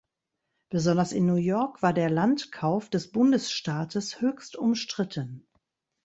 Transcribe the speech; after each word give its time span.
Besonders 0.71 1.11
in 1.11 1.27
New 1.27 1.35
York 1.35 1.83
war 1.83 1.93
der 1.93 2.09
Landkauf 2.09 2.89
des 2.89 3.11
Bundesstaates 3.11 4.19
höchst 4.19 4.55
umstritten. 4.55 5.45